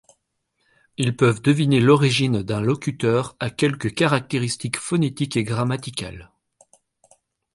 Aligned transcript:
Ils 0.97 1.15
peuvent 1.15 1.43
deviner 1.43 1.79
l'origine 1.79 2.41
d'un 2.41 2.59
locuteur 2.59 3.35
à 3.39 3.51
quelques 3.51 3.93
caractéristiques 3.93 4.79
phonétiques 4.79 5.37
et 5.37 5.43
grammaticales. 5.43 6.31